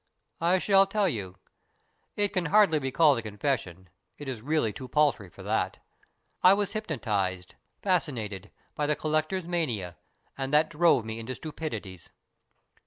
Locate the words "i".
0.41-0.59, 6.41-6.55